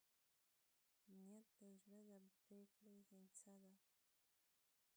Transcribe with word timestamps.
نیت 1.21 1.47
د 1.59 1.61
زړه 1.83 2.01
د 2.23 2.25
پرېکړې 2.43 2.97
هندسه 3.09 3.53
ده. 3.61 3.73